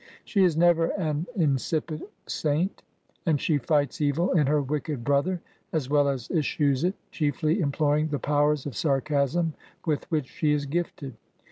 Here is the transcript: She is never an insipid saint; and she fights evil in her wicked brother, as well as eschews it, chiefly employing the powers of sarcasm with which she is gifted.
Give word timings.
She 0.25 0.43
is 0.43 0.57
never 0.57 0.87
an 0.99 1.27
insipid 1.35 2.01
saint; 2.25 2.81
and 3.27 3.39
she 3.39 3.59
fights 3.59 4.01
evil 4.01 4.31
in 4.31 4.47
her 4.47 4.59
wicked 4.59 5.03
brother, 5.03 5.41
as 5.71 5.91
well 5.91 6.09
as 6.09 6.27
eschews 6.31 6.83
it, 6.83 6.95
chiefly 7.11 7.59
employing 7.61 8.07
the 8.07 8.17
powers 8.17 8.65
of 8.65 8.75
sarcasm 8.75 9.53
with 9.85 10.09
which 10.09 10.25
she 10.25 10.53
is 10.53 10.65
gifted. 10.65 11.17